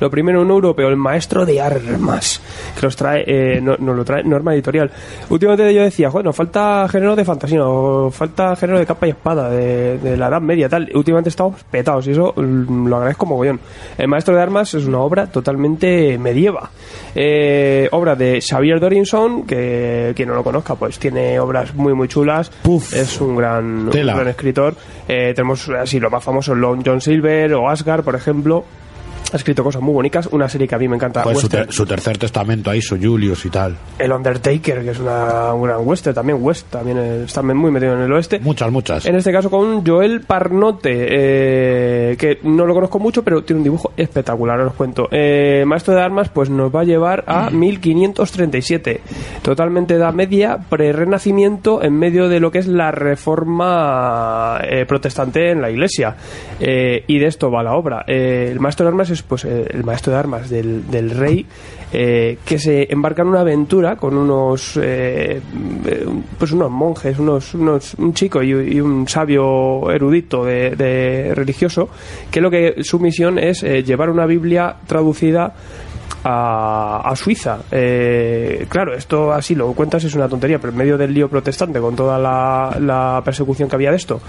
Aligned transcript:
Lo 0.00 0.10
primero, 0.10 0.42
un 0.42 0.50
europeo, 0.50 0.88
el 0.88 0.96
maestro 0.96 1.44
de 1.44 1.60
armas, 1.60 2.40
que 2.74 2.86
nos 2.86 2.96
trae, 2.96 3.24
eh, 3.26 3.60
no, 3.60 3.76
nos 3.78 3.96
lo 3.96 4.04
trae 4.04 4.22
Norma 4.22 4.54
Editorial. 4.54 4.90
Últimamente 5.28 5.72
yo 5.74 5.82
decía, 5.82 6.08
bueno, 6.08 6.32
falta 6.32 6.86
género 6.88 7.16
de 7.16 7.24
fantasía, 7.24 7.64
o 7.64 8.10
falta 8.10 8.56
género 8.56 8.78
de 8.78 8.86
capa 8.86 9.06
y 9.06 9.10
espada, 9.10 9.50
de, 9.50 9.98
de 9.98 10.16
la 10.16 10.28
Edad 10.28 10.40
Media, 10.40 10.68
tal. 10.68 10.90
Últimamente 10.94 11.30
estamos 11.30 11.62
petados 11.70 12.06
y 12.06 12.12
eso 12.12 12.32
mm, 12.36 12.86
lo 12.86 12.96
agradezco 12.96 13.26
mogollón. 13.26 13.60
El 13.96 14.08
maestro 14.08 14.34
de 14.34 14.42
armas 14.42 14.74
es 14.74 14.86
una 14.86 15.00
obra 15.00 15.26
totalmente 15.26 16.18
medieva. 16.18 16.70
Eh, 17.14 17.88
obra 17.92 18.14
de 18.14 18.40
Xavier 18.40 18.80
Dorinson, 18.80 19.44
que 19.44 20.12
quien 20.14 20.28
no 20.28 20.34
lo 20.34 20.44
conozca, 20.44 20.74
pues 20.74 20.98
tiene 20.98 21.38
obras 21.40 21.74
muy, 21.74 21.94
muy 21.94 22.08
chulas. 22.08 22.50
Puf. 22.62 22.94
es 22.94 23.20
un 23.20 23.36
gran, 23.36 23.64
un 23.64 23.90
gran 23.90 24.28
escritor. 24.28 24.74
Eh, 25.08 25.32
tenemos 25.34 25.68
así 25.70 25.98
los 25.98 26.12
más 26.12 26.22
famosos, 26.22 26.56
Long 26.56 26.82
John 26.84 27.00
Silver 27.00 27.54
o 27.54 27.68
Asgard, 27.68 28.04
por 28.04 28.14
ejemplo. 28.14 28.64
Ha 29.32 29.36
escrito 29.36 29.62
cosas 29.64 29.82
muy 29.82 29.94
bonitas. 29.94 30.28
Una 30.32 30.48
serie 30.48 30.66
que 30.66 30.74
a 30.74 30.78
mí 30.78 30.88
me 30.88 30.96
encanta. 30.96 31.22
Pues 31.22 31.38
su, 31.38 31.46
western. 31.46 31.64
ter- 31.66 31.72
su 31.74 31.86
tercer 31.86 32.18
testamento 32.18 32.70
ahí, 32.70 32.80
su 32.80 32.96
Julius 33.00 33.44
y 33.44 33.50
tal. 33.50 33.76
El 33.98 34.12
Undertaker, 34.12 34.82
que 34.82 34.90
es 34.90 34.98
una, 34.98 35.52
una 35.54 35.78
western 35.78 36.14
también. 36.14 36.38
West 36.40 36.68
también 36.70 36.98
eh, 36.98 37.22
está 37.24 37.42
muy 37.42 37.70
metido 37.70 37.94
en 37.94 38.00
el 38.02 38.12
oeste. 38.12 38.38
Muchas, 38.40 38.70
muchas. 38.70 39.06
En 39.06 39.16
este 39.16 39.32
caso 39.32 39.50
con 39.50 39.84
Joel 39.86 40.20
Parnote, 40.22 41.06
eh, 41.10 42.16
que 42.16 42.38
no 42.44 42.64
lo 42.66 42.74
conozco 42.74 42.98
mucho, 42.98 43.22
pero 43.22 43.42
tiene 43.44 43.58
un 43.58 43.64
dibujo 43.64 43.92
espectacular, 43.96 44.58
os 44.60 44.72
cuento. 44.74 45.08
Eh, 45.10 45.64
Maestro 45.66 45.94
de 45.94 46.00
Armas, 46.02 46.28
pues 46.28 46.48
nos 46.50 46.74
va 46.74 46.80
a 46.80 46.84
llevar 46.84 47.24
a 47.26 47.50
1537. 47.50 49.00
Totalmente 49.42 49.94
edad 49.94 50.12
media, 50.14 50.58
pre-renacimiento, 50.68 51.82
en 51.82 51.94
medio 51.98 52.28
de 52.28 52.40
lo 52.40 52.50
que 52.50 52.58
es 52.58 52.66
la 52.66 52.90
reforma 52.90 54.60
eh, 54.64 54.84
protestante 54.86 55.50
en 55.50 55.60
la 55.60 55.70
iglesia. 55.70 56.16
Y 56.60 57.18
de 57.18 57.26
esto 57.26 57.50
va 57.50 57.62
la 57.62 57.74
obra. 57.74 58.04
El 58.06 58.58
Maestro 58.60 58.84
de 58.84 58.88
Armas 58.88 59.10
es 59.10 59.17
pues 59.22 59.44
eh, 59.44 59.66
el 59.70 59.84
Maestro 59.84 60.12
de 60.12 60.18
Armas 60.18 60.50
del, 60.50 61.10
rey 61.10 61.46
eh, 61.92 62.38
que 62.44 62.58
se 62.58 62.86
embarca 62.92 63.22
en 63.22 63.28
una 63.28 63.40
aventura 63.40 63.96
con 63.96 64.16
unos 64.16 64.78
eh, 64.80 65.40
pues 66.38 66.52
unos 66.52 66.70
monjes, 66.70 67.18
unos, 67.18 67.54
unos 67.54 67.94
un 67.94 68.12
chico 68.14 68.42
y, 68.42 68.80
un 68.80 69.08
sabio 69.08 69.90
erudito 69.90 70.44
de, 70.44 70.70
de 70.76 71.34
religioso, 71.34 71.88
que 72.30 72.40
lo 72.40 72.50
que 72.50 72.82
su 72.82 72.98
misión 72.98 73.38
es 73.38 73.62
llevar 73.62 74.10
una 74.10 74.26
Biblia 74.26 74.76
traducida 74.86 75.54
a, 76.24 77.02
a 77.04 77.16
Suiza. 77.16 77.58
Eh, 77.70 78.66
claro, 78.68 78.94
esto 78.94 79.32
así 79.32 79.54
lo 79.54 79.72
cuentas 79.72 80.04
es 80.04 80.14
una 80.14 80.28
tontería, 80.28 80.58
pero 80.58 80.72
en 80.72 80.78
medio 80.78 80.98
del 80.98 81.12
lío 81.14 81.28
protestante, 81.28 81.80
con 81.80 81.94
toda 81.96 82.18
la, 82.18 82.76
la 82.80 83.22
persecución 83.24 83.68
que 83.68 83.76
había 83.76 83.90
de 83.90 83.96
esto, 83.96 84.20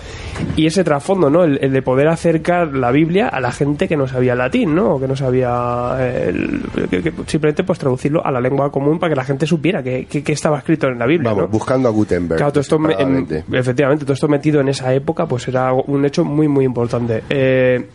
y 0.56 0.66
ese 0.66 0.84
trasfondo, 0.84 1.30
¿no? 1.30 1.44
El, 1.44 1.60
el 1.62 1.72
de 1.72 1.82
poder 1.82 2.08
acercar 2.08 2.74
la 2.74 2.92
Biblia 2.92 3.28
a 3.28 3.40
la 3.40 3.52
gente 3.52 3.88
que 3.88 3.98
no 3.98 4.08
sabía 4.08 4.36
latín, 4.36 4.76
¿no? 4.76 4.96
O 4.96 5.00
que 5.00 5.08
no 5.08 5.16
sabía. 5.16 5.96
eh, 6.00 6.26
el- 6.30 6.90
que- 6.90 7.02
que 7.04 7.14
simplemente 7.28 7.64
pues 7.64 7.80
traducirlo 7.80 8.26
a 8.26 8.32
la 8.32 8.40
lengua 8.42 8.72
común 8.72 9.00
para 9.00 9.12
que 9.12 9.16
la 9.16 9.24
gente 9.24 9.46
supiera 9.46 9.82
que, 9.84 10.08
estaba 10.28 10.58
escrito 10.60 10.88
en 10.88 11.00
la 11.00 11.06
Biblia. 11.06 11.30
Vamos, 11.32 11.44
¿no? 11.46 11.48
buscando 11.50 11.88
a 11.90 11.92
Gutenberg. 11.92 12.38
Claro, 12.38 12.52
todo 12.52 12.62
esto 12.62 12.78
me- 12.80 12.94
en- 12.94 13.26
desesperadamente. 13.26 13.58
efectivamente, 13.60 14.06
todo 14.06 14.14
esto 14.14 14.28
metido 14.28 14.62
en 14.62 14.70
esa 14.70 14.94
época, 14.94 15.26
pues 15.26 15.48
era 15.48 15.74
un 15.74 16.06
hecho 16.06 16.24
muy, 16.24 16.48
muy 16.48 16.66
importante. 16.66 17.24
Eh, 17.30 17.88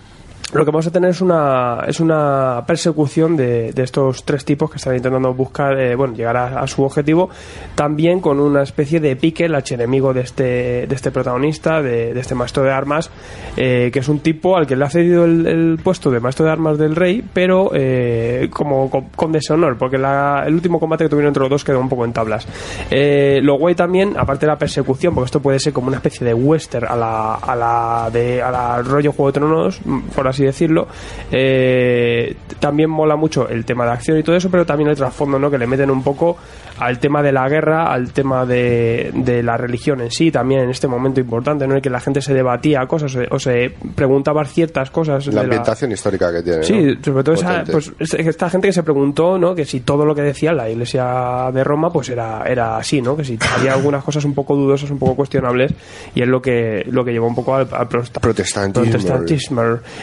lo 0.52 0.64
que 0.64 0.70
vamos 0.70 0.86
a 0.86 0.90
tener 0.92 1.10
es 1.10 1.20
una, 1.20 1.80
es 1.88 1.98
una 1.98 2.62
persecución 2.66 3.36
de, 3.36 3.72
de 3.72 3.82
estos 3.82 4.24
tres 4.24 4.44
tipos 4.44 4.70
que 4.70 4.76
están 4.76 4.94
intentando 4.94 5.34
buscar, 5.34 5.76
eh, 5.80 5.96
bueno, 5.96 6.14
llegar 6.14 6.36
a, 6.36 6.64
su 6.68 6.84
objetivo, 6.84 7.28
también 7.74 8.20
con 8.20 8.38
una 8.38 8.62
especie 8.62 9.00
de 9.00 9.16
pique, 9.16 9.46
el 9.46 9.54
archienemigo 9.54 10.14
de 10.14 10.20
este, 10.20 10.86
de 10.86 10.94
este 10.94 11.10
protagonista, 11.10 11.82
de, 11.82 12.12
este 12.18 12.36
maestro 12.36 12.62
de 12.62 12.70
armas, 12.70 13.10
eh, 13.56 13.90
que 13.92 13.98
es 13.98 14.08
un 14.08 14.20
tipo 14.20 14.56
al 14.56 14.66
que 14.66 14.76
le 14.76 14.84
ha 14.84 14.90
cedido 14.90 15.24
el, 15.24 15.80
puesto 15.82 16.10
de 16.10 16.20
maestro 16.20 16.44
de 16.46 16.52
armas 16.52 16.78
del 16.78 16.94
rey, 16.94 17.24
pero 17.32 17.70
eh, 17.74 18.48
como 18.52 18.88
con, 18.90 19.32
deshonor, 19.32 19.76
porque 19.76 19.98
la- 19.98 20.44
el 20.46 20.54
último 20.54 20.78
combate 20.78 21.04
que 21.04 21.08
tuvieron 21.10 21.28
entre 21.30 21.40
los 21.42 21.50
dos 21.50 21.64
quedó 21.64 21.80
un 21.80 21.88
poco 21.88 22.04
en 22.04 22.12
tablas. 22.12 22.46
Eh, 22.90 23.40
lo 23.42 23.58
guay 23.58 23.74
también, 23.74 24.14
aparte 24.16 24.46
de 24.46 24.52
la 24.52 24.58
persecución, 24.58 25.14
porque 25.14 25.26
esto 25.26 25.40
puede 25.40 25.58
ser 25.58 25.72
como 25.72 25.88
una 25.88 25.96
especie 25.96 26.24
de 26.24 26.34
western 26.34 26.86
a 26.86 26.94
la, 26.94 27.34
a 27.34 27.56
la, 27.56 28.10
de, 28.12 28.40
a 28.40 28.50
la 28.52 28.82
rollo 28.82 29.10
Juego 29.12 29.32
de 29.32 29.40
Tronos, 29.40 29.80
por 30.14 30.28
así 30.28 30.33
decirlo, 30.42 30.88
eh, 31.30 32.34
también 32.58 32.90
mola 32.90 33.16
mucho 33.16 33.48
el 33.48 33.64
tema 33.64 33.84
de 33.84 33.92
acción 33.92 34.18
y 34.18 34.22
todo 34.22 34.36
eso, 34.36 34.50
pero 34.50 34.64
también 34.66 34.90
el 34.90 34.96
trasfondo, 34.96 35.38
¿no? 35.38 35.50
Que 35.50 35.58
le 35.58 35.66
meten 35.66 35.90
un 35.90 36.02
poco 36.02 36.36
al 36.78 36.98
tema 36.98 37.22
de 37.22 37.30
la 37.32 37.48
guerra, 37.48 37.92
al 37.92 38.12
tema 38.12 38.44
de, 38.44 39.10
de 39.14 39.42
la 39.42 39.56
religión 39.56 40.00
en 40.00 40.10
sí, 40.10 40.30
también 40.32 40.62
en 40.62 40.70
este 40.70 40.88
momento 40.88 41.20
importante, 41.20 41.66
¿no? 41.66 41.72
En 41.72 41.76
el 41.76 41.82
que 41.82 41.90
la 41.90 42.00
gente 42.00 42.20
se 42.20 42.34
debatía 42.34 42.84
cosas 42.86 43.16
o 43.30 43.38
se, 43.38 43.72
preguntaba 43.94 44.44
ciertas 44.44 44.90
cosas. 44.90 45.24
de 45.26 45.32
La 45.32 45.42
ambientación 45.42 45.92
histórica 45.92 46.32
que 46.32 46.42
tiene. 46.42 46.62
Sí, 46.64 46.82
¿no? 46.82 47.04
sobre 47.04 47.22
todo 47.24 47.34
esa, 47.36 47.62
pues, 47.70 47.92
es- 47.98 48.14
esta 48.14 48.50
gente 48.50 48.68
que 48.68 48.72
se 48.72 48.82
preguntó, 48.82 49.38
¿no? 49.38 49.54
Que 49.54 49.64
si 49.64 49.80
todo 49.80 50.04
lo 50.04 50.14
que 50.14 50.22
decía 50.22 50.52
la 50.52 50.68
Iglesia 50.68 51.50
de 51.52 51.62
Roma, 51.62 51.90
pues 51.90 52.08
era, 52.08 52.42
era 52.46 52.76
así, 52.76 53.00
¿no? 53.00 53.16
Que 53.16 53.24
si 53.24 53.38
había 53.56 53.74
algunas 53.74 54.02
cosas 54.02 54.24
un 54.24 54.34
poco 54.34 54.56
dudosas, 54.56 54.90
un 54.90 54.98
poco 54.98 55.14
cuestionables, 55.14 55.72
y 56.14 56.22
es 56.22 56.28
lo 56.28 56.40
que, 56.42 56.84
lo 56.88 57.04
que 57.04 57.12
llevó 57.12 57.28
un 57.28 57.34
poco 57.34 57.54
al, 57.54 57.68
al 57.72 57.86
Protestantismo. 57.88 58.82
protestantismo. 58.90 59.62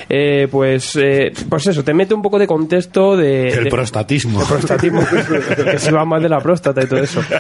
Eh, 0.10 0.21
pues, 0.52 0.96
eh, 0.96 1.32
pues 1.50 1.68
eso, 1.68 1.84
te 1.84 1.94
mete 1.94 2.14
un 2.14 2.22
poco 2.22 2.38
de 2.40 2.48
contexto 2.48 3.16
de... 3.18 3.50
El 3.50 3.64
de- 3.66 3.70
prostatismo. 3.70 4.40
de 4.40 4.46
prostatismo, 4.46 5.02
que 5.72 5.80
se 5.80 5.92
va 5.92 6.06
más 6.06 6.22
de 6.22 6.30
la 6.30 6.40
próstata 6.40 6.84
y 6.84 6.88
todo 6.88 7.00
eso. 7.04 7.22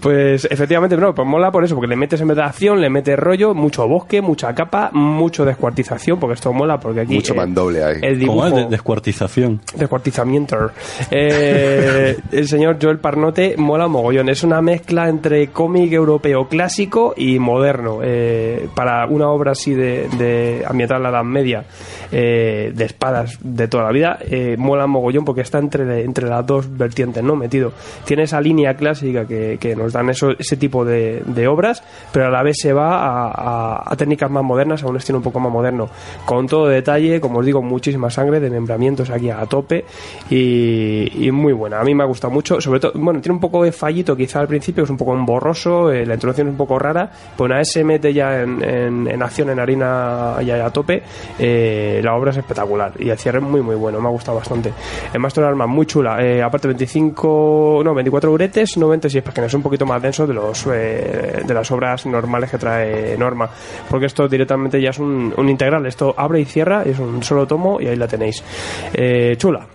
Pues 0.00 0.46
efectivamente, 0.50 0.96
no, 0.96 1.14
pues 1.14 1.26
mola 1.26 1.50
por 1.50 1.64
eso, 1.64 1.74
porque 1.74 1.88
le 1.88 1.96
metes 1.96 2.20
en 2.20 2.28
acción, 2.38 2.80
le 2.80 2.90
metes 2.90 3.18
rollo, 3.18 3.54
mucho 3.54 3.86
bosque, 3.88 4.20
mucha 4.20 4.54
capa, 4.54 4.90
mucho 4.92 5.44
descuartización, 5.44 6.18
porque 6.20 6.34
esto 6.34 6.52
mola, 6.52 6.78
porque 6.78 7.00
aquí... 7.00 7.14
Mucho 7.14 7.32
eh, 7.34 7.36
mandoble 7.36 7.82
ahí. 7.84 7.96
El 8.02 8.20
¿Cómo 8.26 8.44
dibujo... 8.44 8.46
es? 8.46 8.54
De- 8.54 8.70
descuartización. 8.70 9.60
Descuartizamiento. 9.76 10.70
Eh, 11.10 12.16
el 12.32 12.48
señor 12.48 12.78
Joel 12.80 12.98
Parnote 12.98 13.54
mola 13.56 13.88
mogollón. 13.88 14.28
Es 14.28 14.42
una 14.44 14.60
mezcla 14.60 15.08
entre 15.08 15.48
cómic 15.48 15.92
europeo 15.92 16.48
clásico 16.48 17.14
y 17.16 17.38
moderno. 17.38 18.00
Eh, 18.02 18.68
para 18.74 19.06
una 19.06 19.28
obra 19.30 19.52
así 19.52 19.74
de, 19.74 20.08
de 20.18 20.64
ambientada 20.66 20.98
en 20.98 21.02
la 21.04 21.08
Edad 21.10 21.24
Media, 21.24 21.64
eh, 22.12 22.72
de 22.74 22.84
espadas 22.84 23.38
de 23.42 23.68
toda 23.68 23.84
la 23.84 23.90
vida, 23.92 24.18
eh, 24.22 24.56
mola 24.58 24.86
mogollón 24.86 25.24
porque 25.24 25.40
está 25.42 25.58
entre, 25.58 26.02
entre 26.04 26.28
las 26.28 26.46
dos 26.46 26.76
vertientes, 26.76 27.22
¿no? 27.22 27.36
Metido. 27.36 27.72
Tiene 28.04 28.24
esa 28.24 28.40
línea 28.40 28.74
clásica 28.74 29.26
que, 29.26 29.58
que 29.60 29.74
nos 29.78 29.92
dan 29.92 30.10
eso, 30.10 30.30
ese 30.38 30.56
tipo 30.56 30.84
de, 30.84 31.22
de 31.24 31.48
obras, 31.48 31.82
pero 32.12 32.26
a 32.26 32.30
la 32.30 32.42
vez 32.42 32.56
se 32.60 32.72
va 32.72 33.88
a, 33.88 33.96
técnicas 33.96 34.30
más 34.30 34.44
modernas, 34.44 34.82
a 34.82 34.86
un 34.86 34.96
estilo 34.96 35.18
un 35.18 35.24
poco 35.24 35.40
más 35.40 35.52
moderno. 35.52 35.88
Con 36.24 36.46
todo 36.46 36.66
detalle, 36.68 37.20
como 37.20 37.38
os 37.38 37.46
digo, 37.46 37.62
muchísima 37.62 38.10
sangre, 38.10 38.40
desmembramientos 38.40 39.10
aquí 39.10 39.30
a 39.30 39.44
tope 39.46 39.84
y, 40.30 41.28
muy 41.32 41.52
buena. 41.52 41.80
A 41.80 41.84
mí 41.84 41.94
me 41.94 42.02
ha 42.02 42.06
gustado 42.06 42.32
mucho, 42.32 42.60
sobre 42.60 42.80
todo, 42.80 42.92
bueno, 42.94 43.20
tiene 43.20 43.34
un 43.34 43.40
poco 43.40 43.62
de 43.62 43.70
fallito 43.70 44.16
quizá 44.16 44.40
al 44.40 44.48
principio, 44.48 44.84
es 44.84 44.90
un 44.90 44.96
poco 44.96 45.16
borroso, 45.18 45.92
eh, 45.92 46.04
la 46.06 46.14
introducción 46.14 46.48
es 46.48 46.52
un 46.52 46.56
poco 46.56 46.78
rara, 46.78 47.10
pero 47.36 47.46
una 47.46 47.58
vez 47.58 47.70
se 47.70 47.84
mete 47.84 48.12
ya 48.12 48.42
en, 48.42 49.22
acción, 49.22 49.50
en 49.50 49.60
harina 49.60 50.36
ya 50.42 50.64
a 50.64 50.70
tope, 50.70 51.02
eh, 51.38 52.00
la 52.02 52.14
obra 52.14 52.30
es 52.30 52.38
espectacular 52.38 52.92
y 52.98 53.10
el 53.10 53.18
cierre 53.18 53.38
es 53.38 53.44
muy 53.44 53.60
muy 53.60 53.76
bueno, 53.76 54.00
me 54.00 54.08
ha 54.08 54.10
gustado 54.10 54.38
bastante. 54.38 54.72
Master 55.18 55.44
de 55.44 55.50
Armas 55.50 55.68
muy 55.68 55.86
chula, 55.86 56.24
eh, 56.24 56.42
aparte 56.42 56.68
25, 56.68 57.82
no, 57.84 57.94
24 57.94 58.32
uretes, 58.32 58.76
96 58.76 59.22
páginas, 59.22 59.54
un 59.58 59.62
poquito 59.62 59.86
más 59.86 60.00
denso 60.00 60.26
de 60.26 60.34
los 60.34 60.66
eh, 60.66 61.42
de 61.44 61.54
las 61.54 61.70
obras 61.70 62.06
normales 62.06 62.50
que 62.50 62.58
trae 62.58 63.16
Norma, 63.16 63.48
porque 63.88 64.06
esto 64.06 64.28
directamente 64.28 64.80
ya 64.80 64.90
es 64.90 64.98
un, 64.98 65.32
integral, 65.48 65.86
esto 65.86 66.14
abre 66.16 66.40
y 66.40 66.44
cierra, 66.44 66.82
es 66.84 66.98
un 66.98 67.22
solo 67.22 67.46
tomo 67.46 67.80
y 67.80 67.86
ahí 67.86 67.96
la 67.96 68.08
tenéis. 68.08 68.42
Eh, 68.92 69.36
chula. 69.36 69.68